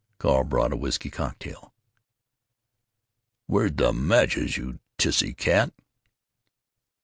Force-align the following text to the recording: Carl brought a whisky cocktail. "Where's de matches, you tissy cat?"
Carl 0.17 0.43
brought 0.43 0.73
a 0.73 0.75
whisky 0.75 1.11
cocktail. 1.11 1.75
"Where's 3.45 3.69
de 3.73 3.93
matches, 3.93 4.57
you 4.57 4.79
tissy 4.97 5.37
cat?" 5.37 5.75